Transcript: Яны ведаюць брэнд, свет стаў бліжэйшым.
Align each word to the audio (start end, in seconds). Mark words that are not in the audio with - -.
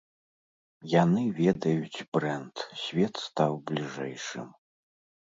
Яны 0.91 1.21
ведаюць 1.39 2.05
брэнд, 2.15 2.55
свет 2.83 3.13
стаў 3.25 3.53
бліжэйшым. 3.73 4.49